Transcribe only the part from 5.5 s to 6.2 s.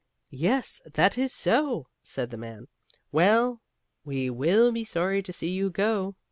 you go."